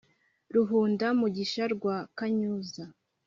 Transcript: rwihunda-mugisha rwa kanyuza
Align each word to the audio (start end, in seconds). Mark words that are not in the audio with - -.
rwihunda-mugisha 0.49 1.63
rwa 1.73 1.97
kanyuza 2.17 2.83